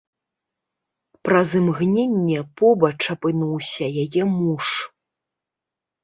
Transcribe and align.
Праз 1.27 1.49
імгненне 1.59 2.39
побач 2.61 2.93
апынуўся 3.15 3.85
яе 4.05 4.23
муж. 4.39 4.65